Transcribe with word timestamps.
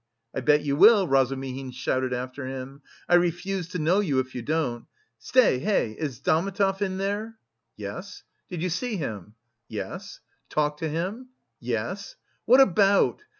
"I 0.35 0.41
bet 0.41 0.63
you 0.63 0.75
will," 0.75 1.07
Razumihin 1.07 1.69
shouted 1.69 2.11
after 2.11 2.47
him. 2.47 2.81
"I 3.07 3.13
refuse 3.13 3.67
to 3.67 3.77
know 3.77 3.99
you 3.99 4.17
if 4.17 4.33
you 4.33 4.41
don't! 4.41 4.85
Stay, 5.19 5.59
hey, 5.59 5.91
is 5.91 6.19
Zametov 6.25 6.81
in 6.81 6.97
there?" 6.97 7.37
"Yes." 7.77 8.23
"Did 8.49 8.63
you 8.63 8.69
see 8.71 8.97
him?" 8.97 9.35
"Yes." 9.67 10.19
"Talked 10.49 10.79
to 10.79 10.89
him?" 10.89 11.27
"Yes." 11.59 12.15
"What 12.45 12.59
about? 12.61 13.21